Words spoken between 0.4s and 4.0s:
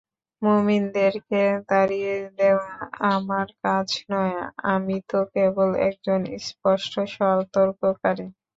মুমিনদেরকে তাড়িয়ে দেয়া আমার কাজ